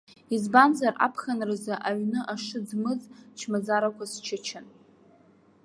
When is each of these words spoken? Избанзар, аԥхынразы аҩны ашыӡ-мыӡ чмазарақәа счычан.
Избанзар, 0.35 0.93
аԥхынразы 1.05 1.73
аҩны 1.87 2.19
ашыӡ-мыӡ 2.33 3.01
чмазарақәа 3.37 4.05
счычан. 4.13 4.65